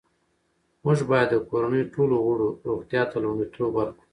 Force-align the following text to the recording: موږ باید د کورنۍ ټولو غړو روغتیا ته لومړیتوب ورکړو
موږ 0.83 0.99
باید 1.11 1.27
د 1.31 1.35
کورنۍ 1.49 1.83
ټولو 1.93 2.15
غړو 2.25 2.47
روغتیا 2.67 3.03
ته 3.11 3.17
لومړیتوب 3.23 3.69
ورکړو 3.75 4.03